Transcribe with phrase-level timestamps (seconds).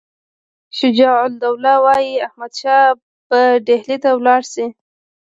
[0.77, 2.85] شجاع الدوله وایي احمدشاه
[3.27, 4.65] به ډهلي ته ولاړ شي.